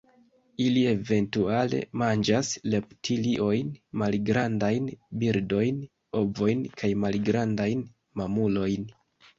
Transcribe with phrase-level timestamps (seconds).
[0.63, 3.69] Ili eventuale manĝas reptiliojn,
[4.03, 4.91] malgrandajn
[5.25, 5.81] birdojn,
[6.25, 7.89] ovojn kaj malgrandajn
[8.23, 8.95] mamulojn.